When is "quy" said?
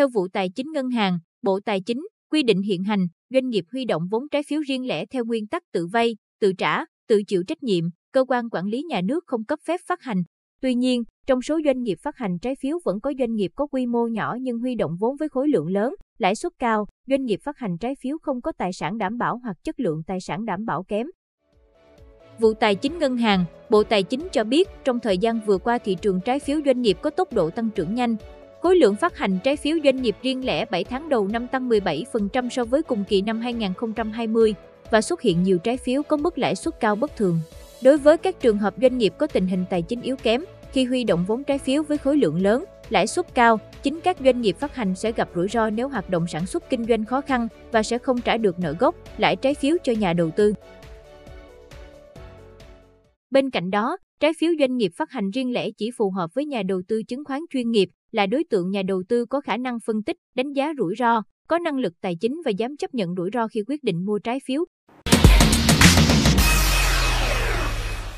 2.30-2.42, 13.66-13.86